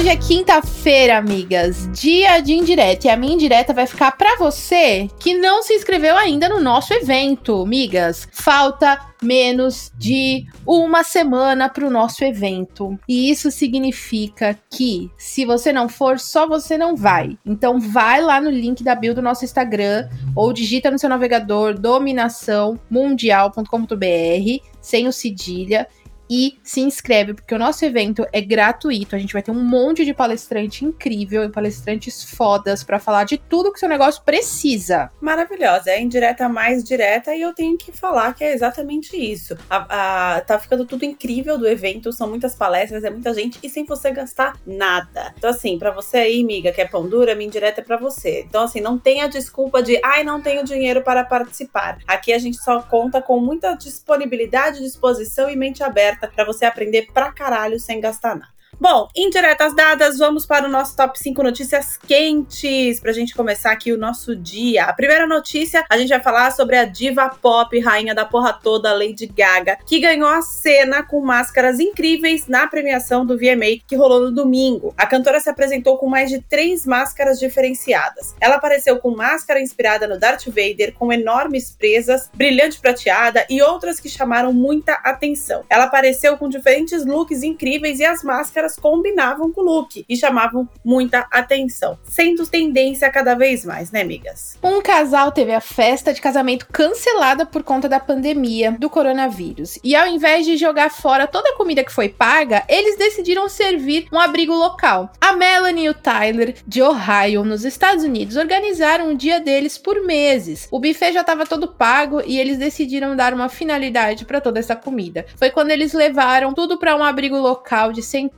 [0.00, 3.06] Hoje é quinta-feira, amigas, dia de indireta.
[3.06, 6.94] E a minha indireta vai ficar para você que não se inscreveu ainda no nosso
[6.94, 8.26] evento, amigas.
[8.32, 12.98] Falta menos de uma semana para o nosso evento.
[13.06, 17.36] E isso significa que, se você não for, só você não vai.
[17.44, 21.78] Então, vai lá no link da bio do nosso Instagram ou digita no seu navegador
[21.78, 25.86] dominaçãomundial.com.br sem o cedilha
[26.30, 29.16] e se inscreve, porque o nosso evento é gratuito.
[29.16, 33.36] A gente vai ter um monte de palestrante incrível e palestrantes fodas para falar de
[33.36, 35.10] tudo que seu negócio precisa.
[35.20, 39.56] Maravilhosa, é indireta mais direta e eu tenho que falar que é exatamente isso.
[39.68, 43.68] A, a, tá ficando tudo incrível do evento, são muitas palestras, é muita gente e
[43.68, 45.34] sem você gastar nada.
[45.36, 48.44] Então, assim, para você aí, miga, que é pão dura, minha indireta é pra você.
[48.48, 51.98] Então, assim, não tenha desculpa de, ai, não tenho dinheiro para participar.
[52.06, 57.08] Aqui a gente só conta com muita disponibilidade, disposição e mente aberta para você aprender
[57.12, 58.59] pra caralho sem gastar nada.
[58.80, 63.72] Bom, indiretas dadas, vamos para o nosso top 5 notícias quentes, para a gente começar
[63.72, 64.84] aqui o nosso dia.
[64.84, 68.94] A primeira notícia, a gente vai falar sobre a diva pop, rainha da porra toda,
[68.94, 74.22] Lady Gaga, que ganhou a cena com máscaras incríveis na premiação do VMA que rolou
[74.22, 74.94] no domingo.
[74.96, 78.34] A cantora se apresentou com mais de três máscaras diferenciadas.
[78.40, 84.00] Ela apareceu com máscara inspirada no Darth Vader, com enormes presas, brilhante prateada e outras
[84.00, 85.66] que chamaram muita atenção.
[85.68, 90.68] Ela apareceu com diferentes looks incríveis e as máscaras combinavam com o look e chamavam
[90.84, 94.58] muita atenção, sendo tendência cada vez mais, né, amigas?
[94.62, 99.78] Um casal teve a festa de casamento cancelada por conta da pandemia do coronavírus.
[99.82, 104.06] E ao invés de jogar fora toda a comida que foi paga, eles decidiram servir
[104.12, 105.10] um abrigo local.
[105.20, 110.02] A Melanie e o Tyler, de Ohio, nos Estados Unidos, organizaram um dia deles por
[110.04, 110.68] meses.
[110.70, 114.76] O buffet já estava todo pago e eles decidiram dar uma finalidade para toda essa
[114.76, 115.26] comida.
[115.36, 118.28] Foi quando eles levaram tudo para um abrigo local de sem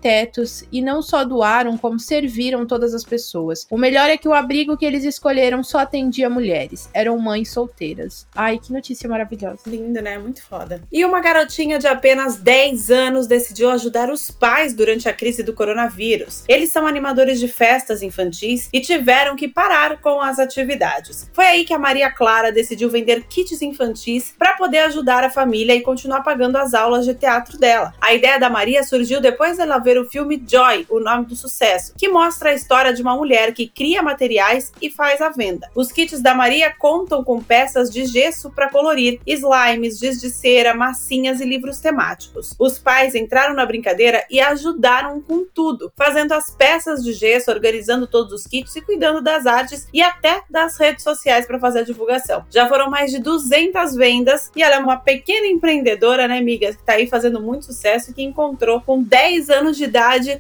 [0.71, 3.67] e não só doaram, como serviram todas as pessoas.
[3.71, 6.89] O melhor é que o abrigo que eles escolheram só atendia mulheres.
[6.93, 8.27] Eram mães solteiras.
[8.35, 9.61] Ai, que notícia maravilhosa.
[9.67, 10.19] Lindo, né?
[10.19, 10.83] Muito foda.
[10.93, 15.53] E uma garotinha de apenas 10 anos decidiu ajudar os pais durante a crise do
[15.53, 16.45] coronavírus.
[16.49, 21.31] Eles são animadores de festas infantis e tiveram que parar com as atividades.
[21.33, 25.75] Foi aí que a Maria Clara decidiu vender kits infantis para poder ajudar a família
[25.75, 27.93] e continuar pagando as aulas de teatro dela.
[28.01, 31.95] A ideia da Maria surgiu depois dela ver o filme Joy, o nome do sucesso,
[31.97, 35.71] que mostra a história de uma mulher que cria materiais e faz a venda.
[35.75, 40.75] Os kits da Maria contam com peças de gesso para colorir, slimes, giz de cera,
[40.75, 42.55] massinhas e livros temáticos.
[42.59, 48.07] Os pais entraram na brincadeira e ajudaram com tudo, fazendo as peças de gesso, organizando
[48.07, 51.85] todos os kits e cuidando das artes e até das redes sociais para fazer a
[51.85, 52.45] divulgação.
[52.51, 56.81] Já foram mais de 200 vendas e ela é uma pequena empreendedora, né, amiga, que
[56.81, 59.87] está aí fazendo muito sucesso e que encontrou com 10 anos de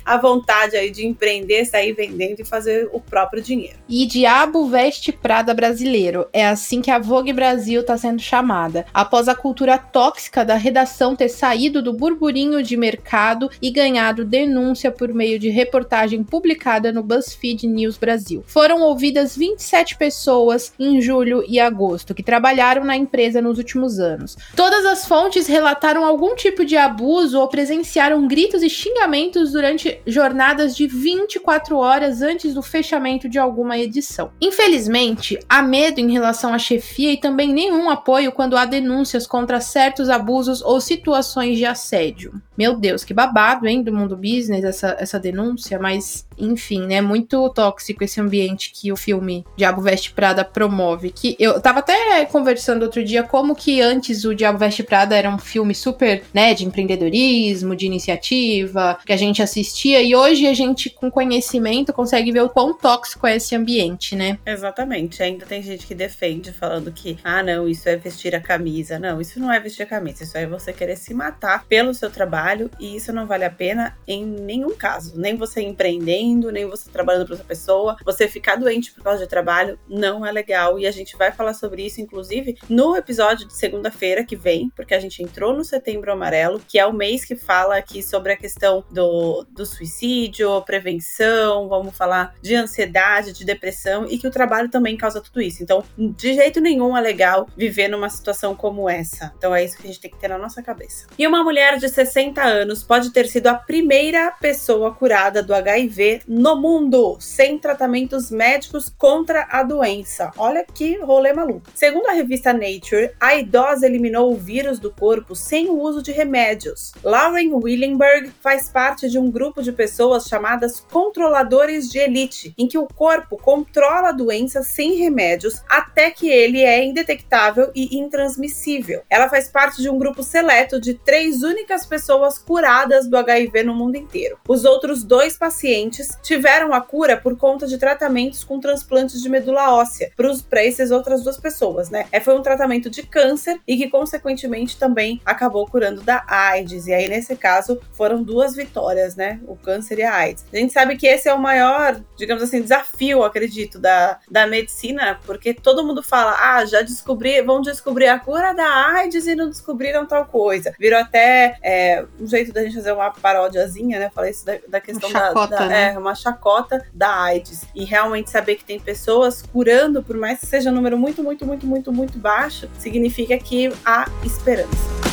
[0.05, 3.79] a vontade aí de empreender, sair vendendo e fazer o próprio dinheiro.
[3.89, 6.27] E diabo veste Prada brasileiro.
[6.33, 8.87] É assim que a Vogue Brasil está sendo chamada.
[8.93, 14.91] Após a cultura tóxica da redação ter saído do burburinho de mercado e ganhado denúncia
[14.91, 18.45] por meio de reportagem publicada no BuzzFeed News Brasil.
[18.47, 24.37] Foram ouvidas 27 pessoas em julho e agosto que trabalharam na empresa nos últimos anos.
[24.55, 30.77] Todas as fontes relataram algum tipo de abuso ou presenciaram gritos e xingamentos durante jornadas
[30.77, 34.31] de 24 horas antes do fechamento de alguma edição.
[34.41, 39.61] Infelizmente, há medo em relação à chefia e também nenhum apoio quando há denúncias contra
[39.61, 42.41] certos abusos ou situações de assédio.
[42.57, 47.49] Meu Deus, que babado, hein, do mundo business essa, essa denúncia, mas enfim, né, muito
[47.51, 51.11] tóxico esse ambiente que o filme Diabo Veste Prada promove.
[51.11, 55.31] Que eu tava até conversando outro dia como que antes o Diabo Veste Prada era
[55.31, 60.53] um filme super, né, de empreendedorismo, de iniciativa, que a gente assistia e hoje a
[60.53, 64.39] gente com conhecimento consegue ver o quão tóxico é esse ambiente, né?
[64.45, 65.23] Exatamente.
[65.23, 68.99] Ainda tem gente que defende falando que, ah, não, isso é vestir a camisa.
[68.99, 72.11] Não, isso não é vestir a camisa, isso é você querer se matar pelo seu
[72.11, 75.17] trabalho e isso não vale a pena em nenhum caso.
[75.17, 77.97] Nem você empreendendo, nem você trabalhando para outra pessoa.
[78.05, 81.55] Você ficar doente por causa de trabalho não é legal e a gente vai falar
[81.55, 86.11] sobre isso, inclusive, no episódio de segunda-feira que vem, porque a gente entrou no Setembro
[86.11, 91.69] Amarelo, que é o mês que fala aqui sobre a questão do do, suicídio, prevenção,
[91.69, 95.63] vamos falar de ansiedade, de depressão e que o trabalho também causa tudo isso.
[95.63, 99.33] Então, de jeito nenhum é legal viver numa situação como essa.
[99.39, 101.07] Então, é isso que a gente tem que ter na nossa cabeça.
[101.19, 106.23] E uma mulher de 60 anos pode ter sido a primeira pessoa curada do HIV
[106.27, 110.31] no mundo, sem tratamentos médicos contra a doença.
[110.37, 111.63] Olha que rolê maluco.
[111.75, 116.13] Segundo a revista Nature, a idosa eliminou o vírus do corpo sem o uso de
[116.13, 116.93] remédios.
[117.03, 122.79] Lauren Willenberg faz parte de um grupo de pessoas chamadas controladores de elite, em que
[122.79, 129.03] o corpo controla a doença sem remédios até que ele é indetectável e intransmissível.
[129.09, 133.75] Ela faz parte de um grupo seleto de três únicas pessoas curadas do HIV no
[133.75, 134.39] mundo inteiro.
[134.49, 139.73] Os outros dois pacientes tiveram a cura por conta de tratamentos com transplantes de medula
[139.73, 140.13] óssea
[140.49, 142.07] para essas outras duas pessoas, né?
[142.13, 146.87] É, foi um tratamento de câncer e que, consequentemente, também acabou curando da AIDS.
[146.87, 149.41] E aí, nesse caso, foram duas vitórias, né?
[149.47, 150.45] O câncer e a AIDS.
[150.53, 155.19] A gente sabe que esse é o maior, digamos assim, desafio, acredito, da, da medicina,
[155.27, 158.67] porque todo mundo fala, ah, já descobri, vão descobrir a cura da
[158.97, 160.75] AIDS e não descobriram tal coisa.
[160.79, 164.11] Virou até é, um jeito da gente fazer uma paródiazinha, né?
[164.15, 165.93] Falei isso da, da questão chacota, da, da né?
[165.95, 167.65] é, uma chacota da AIDS.
[167.75, 171.47] E realmente saber que tem pessoas curando, por mais que seja um número muito, muito,
[171.47, 175.12] muito, muito, muito baixo, significa que há esperança.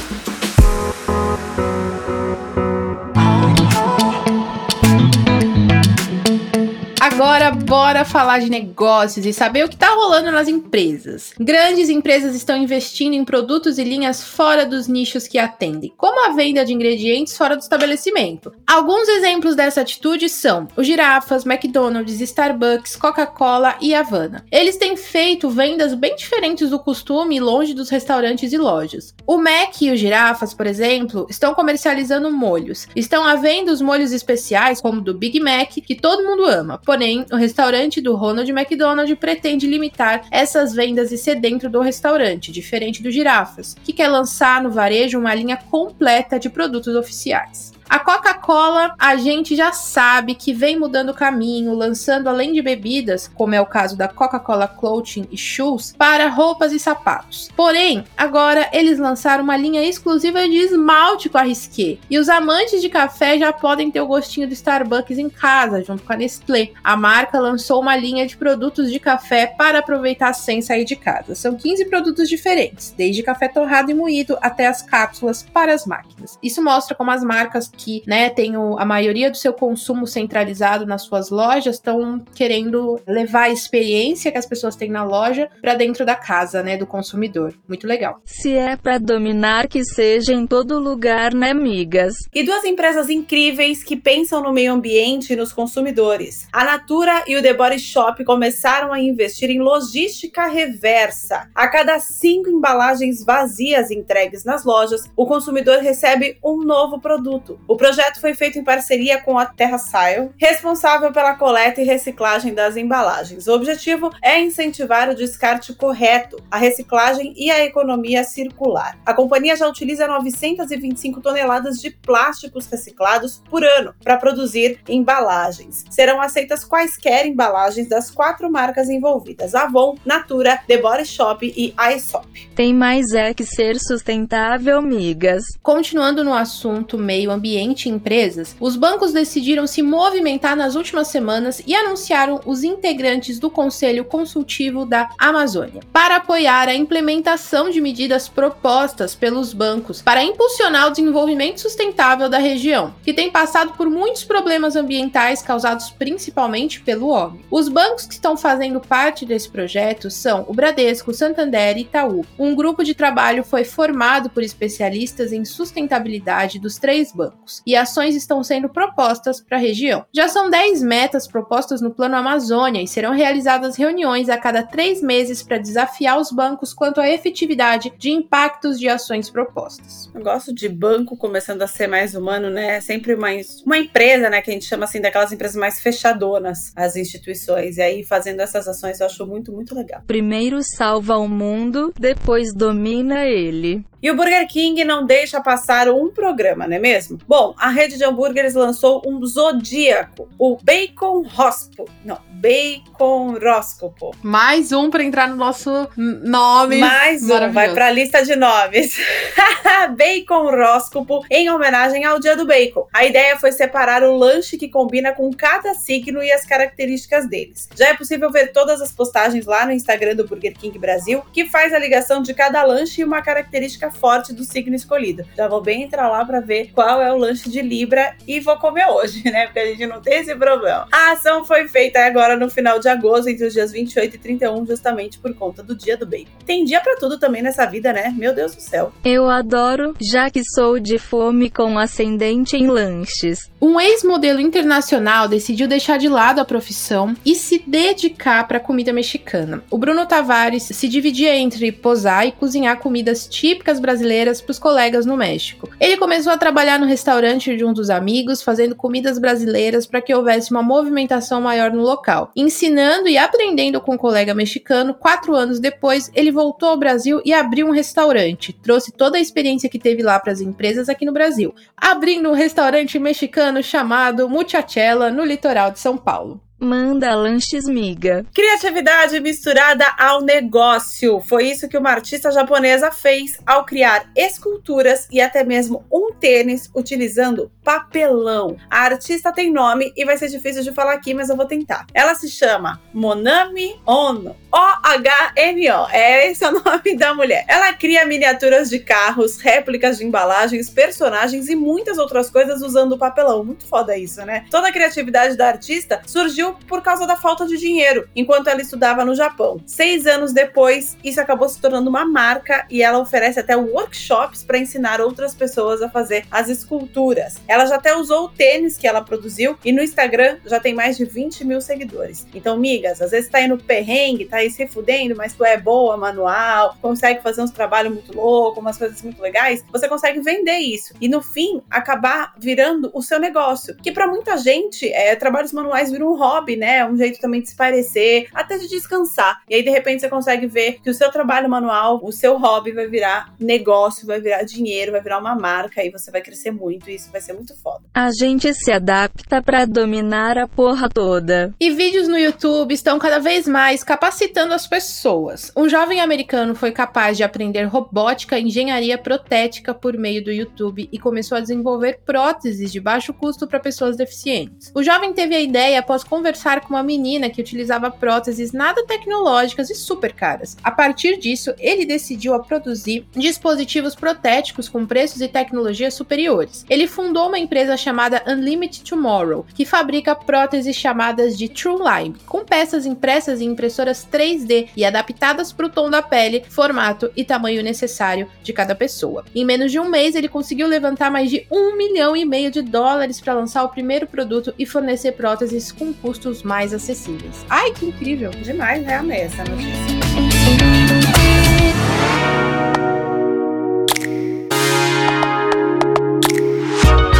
[7.69, 11.33] Bora falar de negócios e saber o que está rolando nas empresas.
[11.39, 16.33] Grandes empresas estão investindo em produtos e linhas fora dos nichos que atendem, como a
[16.33, 18.51] venda de ingredientes fora do estabelecimento.
[18.65, 24.43] Alguns exemplos dessa atitude são o Girafas, McDonald's, Starbucks, Coca-Cola e Havana.
[24.51, 29.13] Eles têm feito vendas bem diferentes do costume longe dos restaurantes e lojas.
[29.27, 32.87] O Mac e o Girafas, por exemplo, estão comercializando molhos.
[32.95, 36.81] Estão à venda os molhos especiais, como do Big Mac, que todo mundo ama.
[36.83, 37.58] Porém, o restaurante
[38.01, 43.75] do Ronald McDonald pretende limitar essas vendas e ser dentro do restaurante, diferente do Girafas,
[43.83, 47.73] que quer lançar no varejo uma linha completa de produtos oficiais.
[47.89, 53.27] A Coca-Cola, a gente já sabe que vem mudando o caminho, lançando além de bebidas,
[53.33, 57.49] como é o caso da Coca-Cola Clothing e Shoes, para roupas e sapatos.
[57.55, 61.97] Porém, agora eles lançaram uma linha exclusiva de esmalte com a Risqué.
[62.07, 66.03] E os amantes de café já podem ter o gostinho do Starbucks em casa, junto
[66.03, 66.69] com a Nestlé.
[66.83, 71.33] A marca lançou uma linha de produtos de café para aproveitar sem sair de casa.
[71.33, 76.37] São 15 produtos diferentes, desde café torrado e moído até as cápsulas para as máquinas.
[76.43, 80.85] Isso mostra como as marcas que né, tem o, a maioria do seu consumo centralizado
[80.85, 85.75] nas suas lojas estão querendo levar a experiência que as pessoas têm na loja para
[85.75, 87.53] dentro da casa, né, do consumidor.
[87.67, 88.21] Muito legal.
[88.25, 92.15] Se é para dominar, que seja em todo lugar, né, amigas?
[92.33, 96.47] E duas empresas incríveis que pensam no meio ambiente e nos consumidores.
[96.51, 101.49] A Natura e o The Body Shop começaram a investir em logística reversa.
[101.55, 107.59] A cada cinco embalagens vazias entregues nas lojas, o consumidor recebe um novo produto.
[107.69, 112.75] O projeto foi feito em parceria com a TerraSile, responsável pela coleta e reciclagem das
[112.75, 113.45] embalagens.
[113.45, 118.97] O objetivo é incentivar o descarte correto, a reciclagem e a economia circular.
[119.05, 125.85] A companhia já utiliza 925 toneladas de plásticos reciclados por ano para produzir embalagens.
[125.91, 132.49] Serão aceitas quaisquer embalagens das quatro marcas envolvidas: Avon, Natura, The Body Shop e Aesop.
[132.55, 135.43] Tem mais é que ser sustentável, migas.
[135.61, 141.09] Continuando no assunto meio ambiente ambiente em empresas, os bancos decidiram se movimentar nas últimas
[141.09, 147.81] semanas e anunciaram os integrantes do Conselho Consultivo da Amazônia para apoiar a implementação de
[147.81, 153.89] medidas propostas pelos bancos para impulsionar o desenvolvimento sustentável da região, que tem passado por
[153.89, 157.43] muitos problemas ambientais causados principalmente pelo homem.
[157.51, 162.25] Os bancos que estão fazendo parte desse projeto são o Bradesco, Santander e Itaú.
[162.37, 168.15] Um grupo de trabalho foi formado por especialistas em sustentabilidade dos três bancos e ações
[168.15, 170.05] estão sendo propostas para a região.
[170.13, 175.01] Já são 10 metas propostas no Plano Amazônia e serão realizadas reuniões a cada três
[175.01, 180.09] meses para desafiar os bancos quanto à efetividade de impactos de ações propostas.
[180.13, 182.77] Eu gosto de banco começando a ser mais humano, né?
[182.77, 184.41] É sempre mais uma empresa, né?
[184.41, 187.77] Que a gente chama assim daquelas empresas mais fechadonas, as instituições.
[187.77, 190.01] E aí, fazendo essas ações, eu acho muito, muito legal.
[190.05, 193.83] Primeiro salva o mundo, depois domina ele.
[194.01, 197.17] E o Burger King não deixa passar um programa, não é mesmo?
[197.27, 201.85] Bom, a rede de hambúrgueres lançou um zodíaco, o Bacon Hospo.
[202.05, 204.15] Não, Bacon Róscopo.
[204.23, 206.77] Mais um para entrar no nosso nome.
[206.77, 208.97] Mais um, vai para a lista de nomes.
[209.97, 212.87] bacon Róscopo, em homenagem ao dia do bacon.
[212.93, 217.67] A ideia foi separar o lanche que combina com cada signo e as características deles.
[217.75, 221.45] Já é possível ver todas as postagens lá no Instagram do Burger King Brasil, que
[221.45, 225.25] faz a ligação de cada lanche e uma característica forte do signo escolhido.
[225.35, 228.57] Já vou bem entrar lá para ver qual é o lanche de Libra e vou
[228.57, 229.45] comer hoje, né?
[229.45, 230.87] Porque a gente não tem esse problema.
[230.91, 234.65] A ação foi feita agora no final de agosto, entre os dias 28 e 31,
[234.65, 236.29] justamente por conta do dia do bacon.
[236.45, 238.13] Tem dia para tudo também nessa vida, né?
[238.17, 238.91] Meu Deus do céu.
[239.03, 243.49] Eu adoro, já que sou de fome com ascendente em lanches.
[243.61, 248.93] Um ex-modelo internacional decidiu deixar de lado a profissão e se dedicar para a comida
[248.93, 249.63] mexicana.
[249.69, 255.05] O Bruno Tavares se dividia entre posar e cozinhar comidas típicas brasileiras para os colegas
[255.05, 255.69] no México.
[255.79, 260.13] Ele começou a trabalhar no restaurante de um dos amigos, fazendo comidas brasileiras para que
[260.13, 262.31] houvesse uma movimentação maior no local.
[262.35, 267.33] Ensinando e aprendendo com um colega mexicano, quatro anos depois, ele voltou ao Brasil e
[267.33, 268.53] abriu um restaurante.
[268.53, 272.33] Trouxe toda a experiência que teve lá para as empresas aqui no Brasil, abrindo um
[272.33, 276.41] restaurante mexicano chamado Muchachela, no litoral de São Paulo.
[276.59, 278.25] Manda lanches miga.
[278.33, 281.21] Criatividade misturada ao negócio.
[281.21, 286.69] Foi isso que uma artista japonesa fez ao criar esculturas e até mesmo um tênis
[286.75, 288.57] utilizando papelão.
[288.69, 291.85] A artista tem nome e vai ser difícil de falar aqui, mas eu vou tentar.
[291.93, 294.35] Ela se chama Monami Ono.
[294.51, 295.87] O-H-N-O.
[295.91, 297.45] É esse é o nome da mulher.
[297.47, 303.43] Ela cria miniaturas de carros, réplicas de embalagens, personagens e muitas outras coisas usando papelão.
[303.43, 304.45] Muito foda isso, né?
[304.49, 309.05] Toda a criatividade da artista surgiu por causa da falta de dinheiro, enquanto ela estudava
[309.05, 309.61] no Japão.
[309.65, 314.57] Seis anos depois, isso acabou se tornando uma marca e ela oferece até workshops para
[314.57, 317.35] ensinar outras pessoas a fazer as esculturas.
[317.47, 320.97] Ela já até usou o tênis que ela produziu e no Instagram já tem mais
[320.97, 322.25] de 20 mil seguidores.
[322.33, 325.97] Então, migas, às vezes tá no perrengue, tá aí se fudendo, mas tu é boa,
[325.97, 330.93] manual, consegue fazer uns trabalhos muito loucos, umas coisas muito legais, você consegue vender isso.
[330.99, 333.75] E no fim, acabar virando o seu negócio.
[333.77, 336.85] Que para muita gente, é, trabalhos manuais viram um hobby né?
[336.85, 339.41] Um jeito também de se parecer, até de descansar.
[339.49, 342.71] E aí, de repente, você consegue ver que o seu trabalho manual, o seu hobby
[342.71, 346.89] vai virar negócio, vai virar dinheiro, vai virar uma marca e você vai crescer muito.
[346.89, 347.81] E isso vai ser muito foda.
[347.93, 351.53] A gente se adapta para dominar a porra toda.
[351.59, 353.83] E vídeos no YouTube estão cada vez mais
[354.29, 355.51] capacitando as pessoas.
[355.55, 360.87] Um jovem americano foi capaz de aprender robótica e engenharia protética por meio do YouTube
[360.91, 364.71] e começou a desenvolver próteses de baixo custo para pessoas deficientes.
[364.75, 368.85] O jovem teve a ideia após conversar conversar com uma menina que utilizava próteses nada
[368.85, 370.55] tecnológicas e super caras.
[370.63, 376.65] A partir disso, ele decidiu a produzir dispositivos protéticos com preços e tecnologias superiores.
[376.69, 382.45] Ele fundou uma empresa chamada Unlimited Tomorrow, que fabrica próteses chamadas de True Line, com
[382.45, 387.63] peças impressas em impressoras 3D e adaptadas para o tom da pele, formato e tamanho
[387.63, 389.25] necessário de cada pessoa.
[389.33, 392.61] Em menos de um mês, ele conseguiu levantar mais de um milhão e meio de
[392.61, 397.45] dólares para lançar o primeiro produto e fornecer próteses com custo custos mais acessíveis.
[397.49, 398.29] Ai, que incrível!
[398.31, 398.95] Demais, né?
[398.95, 399.69] Amei essa notícia.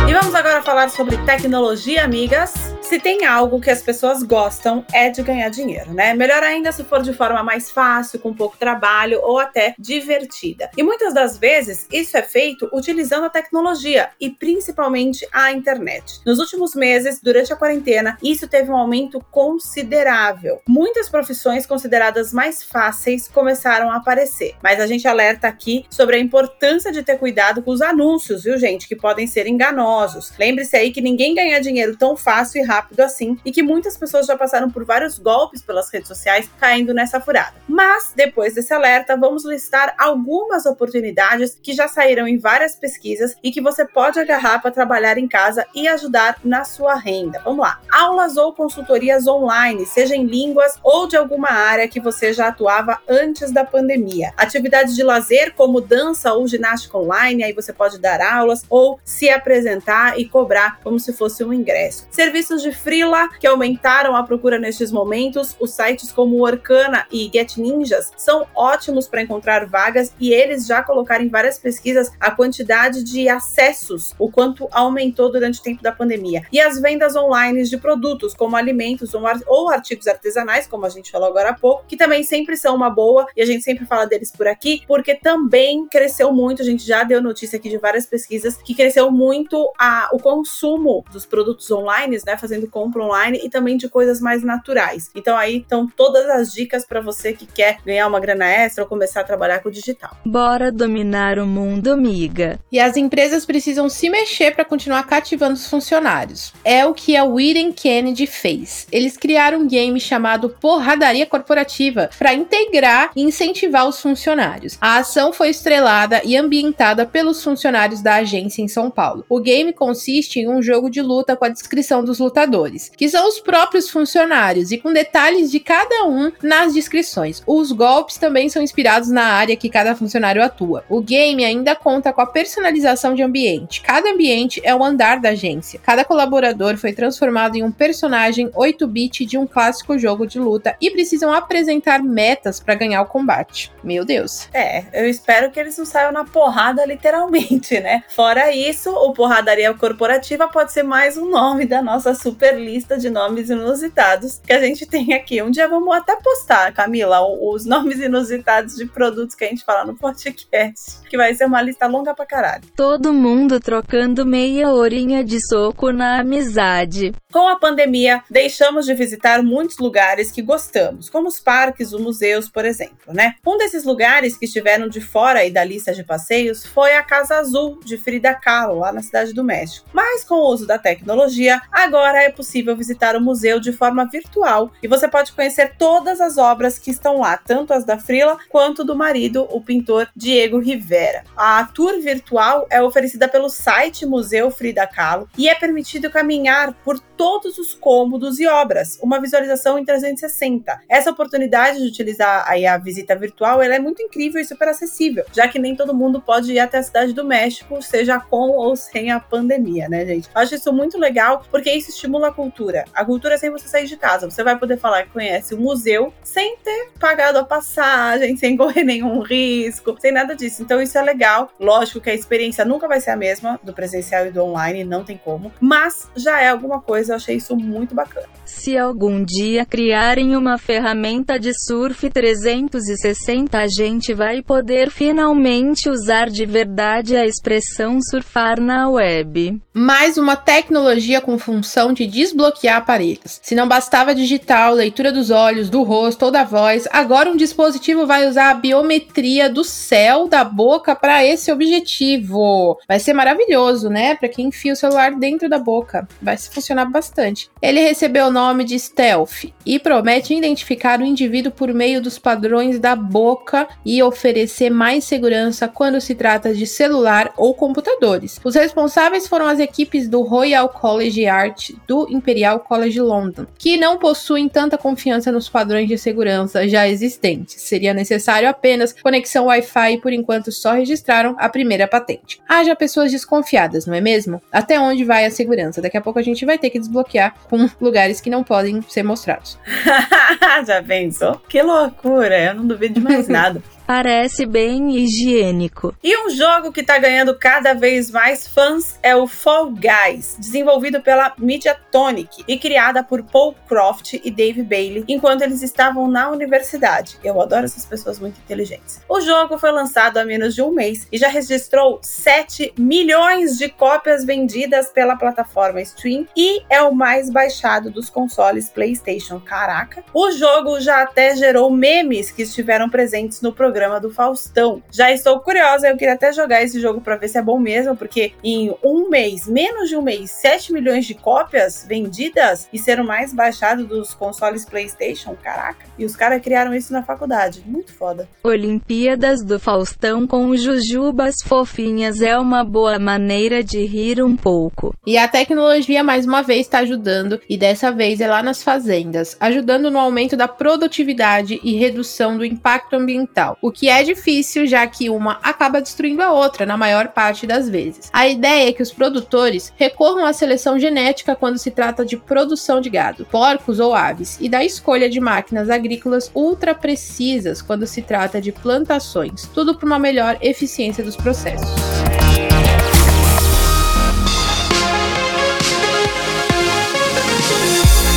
[0.07, 2.78] E vamos agora falar sobre tecnologia, amigas.
[2.89, 6.15] Se tem algo que as pessoas gostam é de ganhar dinheiro, né?
[6.15, 10.71] Melhor ainda se for de forma mais fácil, com pouco trabalho ou até divertida.
[10.75, 16.19] E muitas das vezes isso é feito utilizando a tecnologia e principalmente a internet.
[16.25, 20.59] Nos últimos meses, durante a quarentena, isso teve um aumento considerável.
[20.67, 26.19] Muitas profissões consideradas mais fáceis começaram a aparecer, mas a gente alerta aqui sobre a
[26.19, 30.33] importância de ter cuidado com os anúncios, viu, gente, que podem ser enganosos.
[30.39, 33.97] Lembre-se aí que ninguém ganha dinheiro tão fácil e rápido rápido assim e que muitas
[33.97, 37.53] pessoas já passaram por vários golpes pelas redes sociais caindo nessa furada.
[37.67, 43.51] Mas, depois desse alerta, vamos listar algumas oportunidades que já saíram em várias pesquisas e
[43.51, 47.41] que você pode agarrar para trabalhar em casa e ajudar na sua renda.
[47.43, 47.79] Vamos lá.
[47.91, 52.99] Aulas ou consultorias online, seja em línguas ou de alguma área que você já atuava
[53.07, 54.31] antes da pandemia.
[54.37, 59.29] Atividades de lazer, como dança ou ginástica online, aí você pode dar aulas ou se
[59.29, 62.07] apresentar e cobrar como se fosse um ingresso.
[62.11, 65.55] Serviços de de freela que aumentaram a procura nestes momentos.
[65.59, 70.83] Os sites como Orkana e Get Ninjas são ótimos para encontrar vagas e eles já
[70.83, 75.91] colocaram em várias pesquisas a quantidade de acessos, o quanto aumentou durante o tempo da
[75.91, 76.43] pandemia.
[76.51, 79.11] E as vendas online de produtos como alimentos
[79.47, 82.89] ou artigos artesanais, como a gente falou agora há pouco, que também sempre são uma
[82.89, 86.61] boa e a gente sempre fala deles por aqui, porque também cresceu muito.
[86.61, 91.03] A gente já deu notícia aqui de várias pesquisas que cresceu muito a, o consumo
[91.11, 92.37] dos produtos online, né?
[92.37, 95.09] Fazendo fazendo compra online e também de coisas mais naturais.
[95.15, 98.89] Então aí estão todas as dicas para você que quer ganhar uma grana extra ou
[98.89, 100.17] começar a trabalhar com o digital.
[100.25, 102.59] Bora dominar o mundo, amiga.
[102.71, 106.53] E as empresas precisam se mexer para continuar cativando os funcionários.
[106.63, 108.87] É o que a Whedon Kennedy fez.
[108.91, 114.77] Eles criaram um game chamado Porradaria Corporativa para integrar e incentivar os funcionários.
[114.81, 119.25] A ação foi estrelada e ambientada pelos funcionários da agência em São Paulo.
[119.29, 122.48] O game consiste em um jogo de luta com a descrição dos lutadores,
[122.95, 127.43] que são os próprios funcionários, e com detalhes de cada um nas descrições.
[127.45, 130.83] Os golpes também são inspirados na área que cada funcionário atua.
[130.89, 133.81] O game ainda conta com a personalização de ambiente.
[133.81, 135.79] Cada ambiente é o andar da agência.
[135.83, 140.89] Cada colaborador foi transformado em um personagem 8-bit de um clássico jogo de luta e
[140.89, 143.71] precisam apresentar metas para ganhar o combate.
[143.83, 144.47] Meu Deus.
[144.53, 148.03] É, eu espero que eles não saiam na porrada literalmente, né?
[148.15, 153.09] Fora isso, o Porradaria Corporativa pode ser mais um nome da nossa super lista de
[153.09, 155.41] nomes inusitados que a gente tem aqui.
[155.41, 159.85] Um dia vamos até postar, Camila, os nomes inusitados de produtos que a gente fala
[159.85, 162.63] no podcast, que vai ser uma lista longa pra caralho.
[162.75, 167.13] Todo mundo trocando meia horinha de soco na amizade.
[167.31, 172.49] Com a pandemia, deixamos de visitar muitos lugares que gostamos, como os parques, os museus,
[172.49, 173.35] por exemplo, né?
[173.45, 177.35] Um desses lugares que estiveram de fora aí da lista de passeios foi a Casa
[177.35, 179.87] Azul de Frida Kahlo, lá na cidade do México.
[179.93, 184.71] Mas com o uso da tecnologia, agora é possível visitar o museu de forma virtual
[184.81, 188.83] e você pode conhecer todas as obras que estão lá, tanto as da Frila quanto
[188.83, 191.23] do marido, o pintor Diego Rivera.
[191.37, 196.99] A tour virtual é oferecida pelo site Museu Frida Kahlo e é permitido caminhar por
[197.19, 200.83] todos os cômodos e obras, uma visualização em 360.
[200.87, 205.25] Essa oportunidade de utilizar aí a visita virtual ela é muito incrível e super acessível,
[205.33, 208.73] já que nem todo mundo pode ir até a cidade do México, seja com ou
[208.77, 210.29] sem a pandemia, né, gente?
[210.33, 212.85] Eu acho isso muito legal porque isso estimula a cultura.
[212.93, 214.29] A cultura é sem você sair de casa.
[214.29, 218.85] Você vai poder falar que conhece o museu sem ter pagado a passagem, sem correr
[218.85, 220.63] nenhum risco, sem nada disso.
[220.63, 221.51] Então isso é legal.
[221.59, 225.03] Lógico que a experiência nunca vai ser a mesma do presencial e do online, não
[225.03, 228.27] tem como, mas já é alguma coisa eu achei isso muito bacana.
[228.45, 236.29] Se algum dia criarem uma ferramenta de surf 360, a gente vai poder finalmente usar
[236.29, 239.59] de verdade a expressão surfar na web.
[239.73, 243.39] Mais uma tecnologia com função de desbloquear aparelhos.
[243.41, 248.05] Se não bastava digital, leitura dos olhos, do rosto ou da voz, agora um dispositivo
[248.05, 252.77] vai usar a biometria do céu da boca para esse objetivo.
[252.87, 254.15] Vai ser maravilhoso, né?
[254.15, 256.07] Para quem enfia o celular dentro da boca.
[256.21, 257.49] Vai funcionar bastante bastante.
[257.61, 262.77] Ele recebeu o nome de Stealth e promete identificar o indivíduo por meio dos padrões
[262.77, 268.39] da boca e oferecer mais segurança quando se trata de celular ou computadores.
[268.43, 273.97] Os responsáveis foram as equipes do Royal College Art do Imperial College London, que não
[273.97, 277.61] possuem tanta confiança nos padrões de segurança já existentes.
[277.61, 282.41] Seria necessário apenas conexão Wi-Fi e por enquanto só registraram a primeira patente.
[282.47, 284.41] Haja pessoas desconfiadas, não é mesmo?
[284.51, 285.81] Até onde vai a segurança?
[285.81, 289.03] Daqui a pouco a gente vai ter que desbloquear com lugares que não podem ser
[289.03, 289.57] mostrados.
[290.65, 291.39] Já pensou?
[291.47, 292.37] Que loucura!
[292.37, 293.61] Eu não duvido de mais nada.
[293.89, 295.95] Parece bem higiênico.
[296.03, 301.01] E um jogo que tá ganhando cada vez mais fãs é o Fall Guys, desenvolvido
[301.01, 307.17] pela Mediatonic e criada por Paul Croft e Dave Bailey enquanto eles estavam na universidade.
[307.23, 309.01] Eu adoro essas pessoas muito inteligentes.
[309.09, 313.69] O jogo foi lançado há menos de um mês e já registrou 7 milhões de
[313.69, 319.39] cópias vendidas pela plataforma Steam e é o mais baixado dos consoles PlayStation.
[319.39, 320.03] Caraca!
[320.13, 324.83] O jogo já até gerou memes que estiveram presentes no programa programa do Faustão.
[324.91, 327.95] Já estou curiosa, eu queria até jogar esse jogo para ver se é bom mesmo,
[327.95, 332.99] porque em um mês, menos de um mês, 7 milhões de cópias vendidas e ser
[332.99, 335.85] o mais baixado dos consoles PlayStation, caraca.
[335.97, 338.27] E os caras criaram isso na faculdade, muito foda.
[338.43, 344.93] Olimpíadas do Faustão com jujubas fofinhas é uma boa maneira de rir um pouco.
[345.07, 349.37] E a tecnologia mais uma vez está ajudando, e dessa vez é lá nas fazendas,
[349.39, 353.57] ajudando no aumento da produtividade e redução do impacto ambiental.
[353.61, 357.45] O o que é difícil, já que uma acaba destruindo a outra na maior parte
[357.45, 358.09] das vezes.
[358.11, 362.81] A ideia é que os produtores recorram à seleção genética quando se trata de produção
[362.81, 368.01] de gado, porcos ou aves, e da escolha de máquinas agrícolas ultra precisas quando se
[368.01, 371.69] trata de plantações, tudo para uma melhor eficiência dos processos.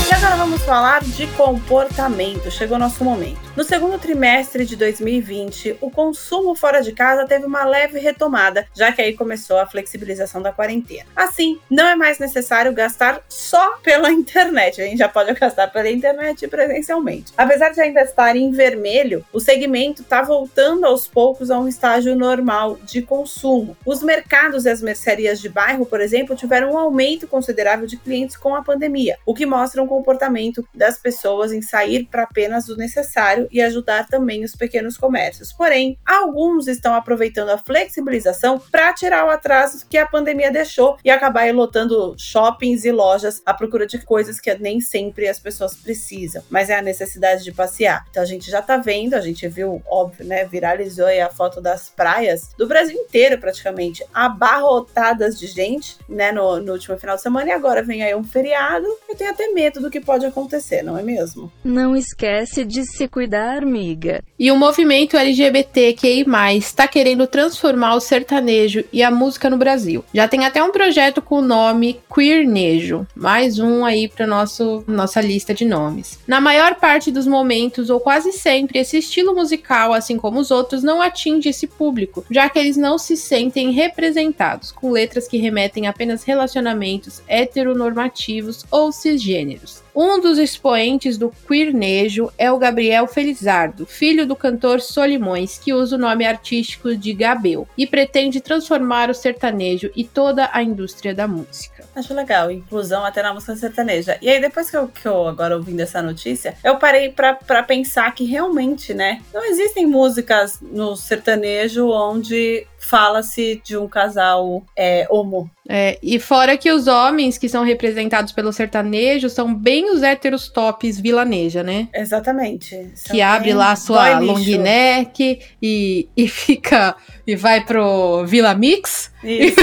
[0.09, 2.51] E agora vamos falar de comportamento.
[2.51, 3.52] Chegou o nosso momento.
[3.55, 8.91] No segundo trimestre de 2020, o consumo fora de casa teve uma leve retomada, já
[8.91, 11.05] que aí começou a flexibilização da quarentena.
[11.15, 15.91] Assim, não é mais necessário gastar só pela internet, a gente já pode gastar pela
[15.91, 17.35] internet presencialmente.
[17.37, 22.17] Apesar de ainda estar em vermelho, o segmento está voltando aos poucos a um estágio
[22.17, 23.77] normal de consumo.
[23.85, 28.35] Os mercados e as mercearias de bairro, por exemplo, tiveram um aumento considerável de clientes
[28.35, 32.77] com a pandemia, o que mostra um comportamento das pessoas em sair para apenas o
[32.79, 35.53] necessário e ajudar também os pequenos comércios.
[35.53, 41.11] Porém, alguns estão aproveitando a flexibilização para tirar o atraso que a pandemia deixou e
[41.11, 46.43] acabar lotando shoppings e lojas à procura de coisas que nem sempre as pessoas precisam,
[46.51, 48.07] mas é a necessidade de passear.
[48.11, 51.61] Então a gente já tá vendo, a gente viu, óbvio, né, viralizou aí a foto
[51.61, 57.23] das praias do Brasil inteiro praticamente, abarrotadas de gente, né, no, no último final de
[57.23, 58.87] semana e agora vem aí um feriado.
[59.09, 61.51] Eu tenho até medo do que pode acontecer, não é mesmo?
[61.65, 64.23] Não esquece de se cuidar, amiga.
[64.39, 66.25] E o movimento LGBTQI+,
[66.57, 70.05] está querendo transformar o sertanejo e a música no Brasil.
[70.13, 75.21] Já tem até um projeto com o nome Queernejo, mais um aí para nosso nossa
[75.21, 76.19] lista de nomes.
[76.27, 80.83] Na maior parte dos momentos, ou quase sempre, esse estilo musical, assim como os outros,
[80.83, 85.87] não atinge esse público, já que eles não se sentem representados, com letras que remetem
[85.87, 89.83] apenas relacionamentos heteronormativos ou cisgêneros.
[89.95, 95.97] Um dos expoentes do queernejo é o Gabriel Felizardo, filho do cantor Solimões, que usa
[95.97, 101.29] o nome artístico de Gabel e pretende transformar o sertanejo e toda a indústria da
[101.29, 101.85] música.
[101.95, 104.17] Acho legal, inclusão até na música sertaneja.
[104.23, 108.15] E aí, depois que eu, que eu agora ouvindo essa notícia, eu parei para pensar
[108.15, 115.51] que realmente, né, não existem músicas no sertanejo onde fala-se de um casal é, homo.
[115.67, 120.51] É, e fora que os homens que são representados pelo sertanejo são bem os héteros
[120.51, 121.89] tops vilaneja, né?
[121.95, 122.91] Exatamente.
[122.95, 126.95] São que abre lá a sua long neck e, e fica
[127.27, 129.11] e vai pro Vila Mix.
[129.25, 129.57] Isso.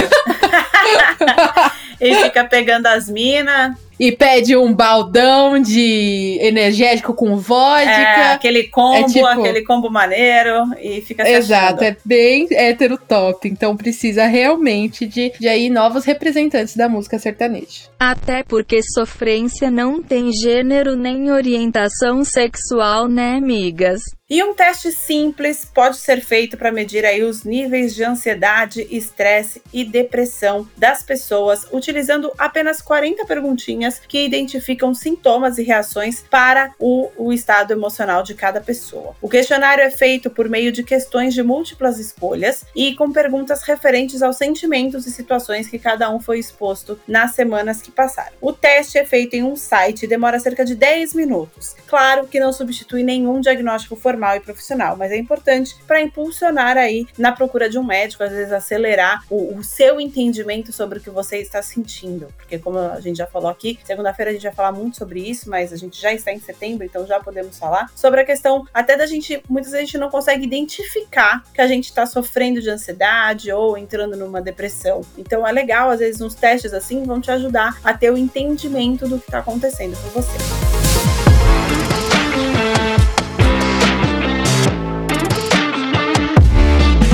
[2.00, 7.90] e fica pegando as minas e pede um baldão de energético com vodka.
[7.90, 9.26] É, aquele combo, é tipo...
[9.26, 13.46] aquele combo maneiro e fica se Exato, é bem hétero top.
[13.46, 17.90] Então precisa realmente de, de aí novos representantes da música sertaneja.
[17.98, 24.00] Até porque sofrência não tem gênero nem orientação sexual, né, amigas?
[24.32, 29.60] E um teste simples pode ser feito para medir aí os níveis de ansiedade, estresse
[29.72, 37.10] e depressão das pessoas, utilizando apenas 40 perguntinhas que identificam sintomas e reações para o,
[37.16, 39.16] o estado emocional de cada pessoa.
[39.20, 44.22] O questionário é feito por meio de questões de múltiplas escolhas e com perguntas referentes
[44.22, 48.36] aos sentimentos e situações que cada um foi exposto nas semanas que passaram.
[48.40, 51.74] O teste é feito em um site e demora cerca de 10 minutos.
[51.88, 56.76] Claro que não substitui nenhum diagnóstico formal formal e profissional, mas é importante para impulsionar
[56.76, 61.00] aí na procura de um médico, às vezes acelerar o, o, seu entendimento sobre o
[61.00, 64.52] que você está sentindo, porque como a gente já falou aqui, segunda-feira a gente vai
[64.52, 67.90] falar muito sobre isso, mas a gente já está em setembro, então já podemos falar
[67.96, 71.66] sobre a questão até da gente, muitas vezes a gente não consegue identificar que a
[71.66, 75.00] gente está sofrendo de ansiedade ou entrando numa depressão.
[75.16, 79.08] Então é legal, às vezes uns testes assim vão te ajudar a ter o entendimento
[79.08, 80.69] do que está acontecendo com você.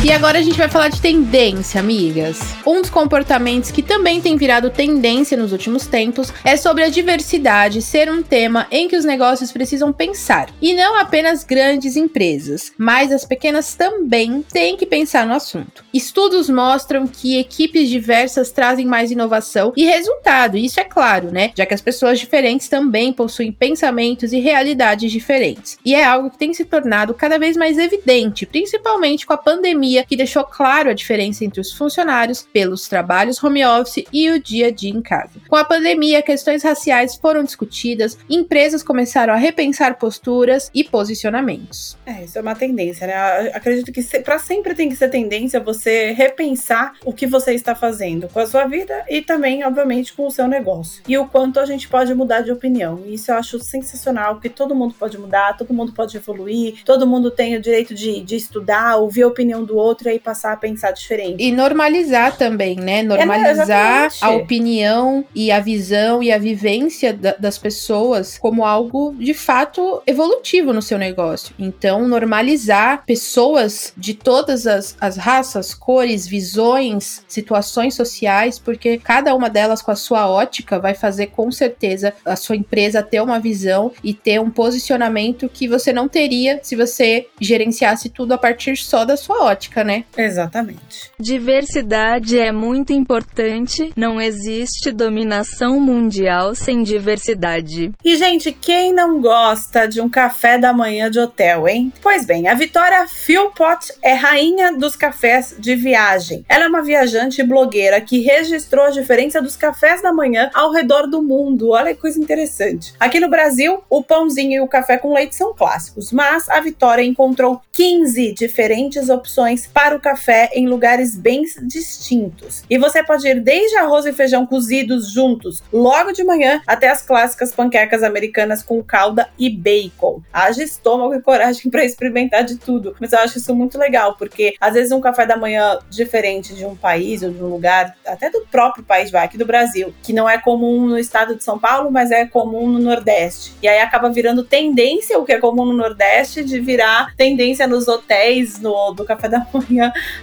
[0.06, 2.38] E agora a gente vai falar de tendência, amigas.
[2.64, 7.82] Um dos comportamentos que também tem virado tendência nos últimos tempos é sobre a diversidade
[7.82, 10.48] ser um tema em que os negócios precisam pensar.
[10.62, 15.84] E não apenas grandes empresas, mas as pequenas também têm que pensar no assunto.
[15.92, 21.50] Estudos mostram que equipes diversas trazem mais inovação e resultado, isso é claro, né?
[21.56, 25.76] Já que as pessoas diferentes também possuem pensamentos e realidades diferentes.
[25.84, 29.95] E é algo que tem se tornado cada vez mais evidente, principalmente com a pandemia
[29.96, 34.42] pandemia que deixou claro a diferença entre os funcionários pelos trabalhos home office e o
[34.42, 35.40] dia a dia em casa.
[35.48, 41.96] Com a pandemia, questões raciais foram discutidas, empresas começaram a repensar posturas e posicionamentos.
[42.04, 43.14] É, isso é uma tendência, né?
[43.54, 48.28] acredito que para sempre tem que ser tendência você repensar o que você está fazendo
[48.28, 51.02] com a sua vida e também, obviamente, com o seu negócio.
[51.06, 53.02] E o quanto a gente pode mudar de opinião.
[53.06, 57.30] Isso eu acho sensacional, que todo mundo pode mudar, todo mundo pode evoluir, todo mundo
[57.30, 60.52] tem o direito de, de estudar, ouvir a opinião do outro outro e aí passar
[60.52, 61.42] a pensar diferente.
[61.42, 63.02] E normalizar também, né?
[63.02, 69.34] Normalizar a opinião e a visão e a vivência da, das pessoas como algo de
[69.34, 71.54] fato evolutivo no seu negócio.
[71.58, 79.48] Então, normalizar pessoas de todas as, as raças, cores, visões, situações sociais, porque cada uma
[79.48, 83.92] delas com a sua ótica vai fazer com certeza a sua empresa ter uma visão
[84.02, 89.04] e ter um posicionamento que você não teria se você gerenciasse tudo a partir só
[89.04, 90.04] da sua ótica, né?
[90.16, 91.10] Exatamente.
[91.18, 97.92] Diversidade é muito importante, não existe dominação mundial sem diversidade.
[98.04, 101.92] E, gente, quem não gosta de um café da manhã de hotel, hein?
[102.02, 106.44] Pois bem, a Vitória Philpott é rainha dos cafés de viagem.
[106.48, 110.72] Ela é uma viajante e blogueira que registrou a diferença dos cafés da manhã ao
[110.72, 111.70] redor do mundo.
[111.70, 112.94] Olha que coisa interessante.
[112.98, 117.02] Aqui no Brasil, o pãozinho e o café com leite são clássicos, mas a Vitória
[117.02, 122.62] encontrou 15 diferentes opções para o café em lugares bem distintos.
[122.68, 127.02] E você pode ir desde arroz e feijão cozidos juntos, logo de manhã, até as
[127.02, 130.20] clássicas panquecas americanas com calda e bacon.
[130.32, 132.96] Haja estômago e coragem para experimentar de tudo.
[133.00, 136.64] Mas eu acho isso muito legal, porque às vezes um café da manhã diferente de
[136.64, 140.12] um país ou de um lugar, até do próprio país, vai, aqui do Brasil, que
[140.12, 143.54] não é comum no estado de São Paulo, mas é comum no Nordeste.
[143.62, 147.88] E aí acaba virando tendência, o que é comum no Nordeste, de virar tendência nos
[147.88, 149.55] hotéis no, do café da manhã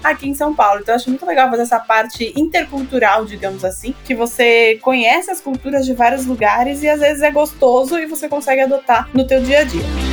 [0.04, 0.82] aqui em São Paulo.
[0.82, 5.41] Então eu acho muito legal fazer essa parte intercultural, digamos assim, que você conhece as
[5.41, 9.41] culturas de vários lugares e às vezes é gostoso e você consegue adotar no teu
[9.41, 10.12] dia a dia.